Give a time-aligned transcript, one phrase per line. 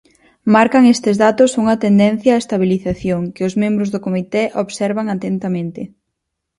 [0.53, 5.81] Marcan estes datos unha tendencia á estabilización, que os membros do comité observan atentamente.